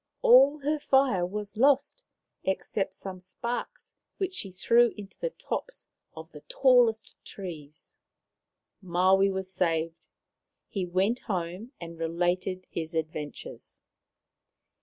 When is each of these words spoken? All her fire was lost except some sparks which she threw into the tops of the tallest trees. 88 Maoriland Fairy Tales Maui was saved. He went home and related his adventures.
All 0.23 0.57
her 0.61 0.79
fire 0.79 1.27
was 1.27 1.57
lost 1.57 2.01
except 2.43 2.95
some 2.95 3.19
sparks 3.19 3.91
which 4.17 4.33
she 4.33 4.49
threw 4.51 4.95
into 4.97 5.19
the 5.19 5.29
tops 5.29 5.89
of 6.17 6.31
the 6.31 6.41
tallest 6.49 7.23
trees. 7.23 7.97
88 8.81 8.89
Maoriland 8.89 8.93
Fairy 8.95 9.13
Tales 9.13 9.17
Maui 9.21 9.29
was 9.29 9.53
saved. 9.53 10.07
He 10.69 10.85
went 10.87 11.19
home 11.27 11.71
and 11.79 11.99
related 11.99 12.65
his 12.71 12.95
adventures. 12.95 13.79